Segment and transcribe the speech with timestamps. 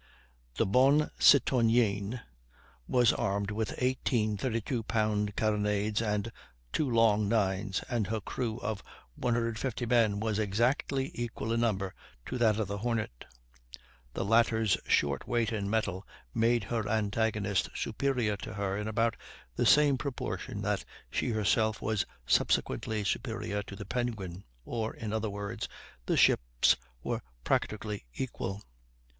[0.55, 2.21] The Bonne Citoyenne
[2.87, 6.31] was armed with 18 32 pound carronades and
[6.73, 8.81] 2 long nines, and her crew of
[9.13, 11.93] 150 men was exactly equal in number
[12.25, 13.25] to that of the Hornet;
[14.15, 19.15] the latter's short weight in metal made her antagonist superior to her in about
[19.55, 25.29] the same proportion that she herself was subsequently superior to the Penguin, or, in other
[25.29, 25.67] words,
[26.07, 28.63] the ships were practically equal.